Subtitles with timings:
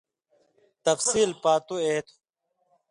[0.85, 2.15] تفصیل پاتُو اے تھُو۔